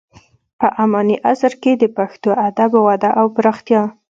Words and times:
په 0.59 0.67
اماني 0.83 1.15
عصر 1.31 1.53
کې 1.61 1.71
د 1.77 1.83
پښتو 1.97 2.29
ادب 2.47 2.71
وده 2.87 3.09
او 3.19 3.25
پراختیا. 3.35 3.81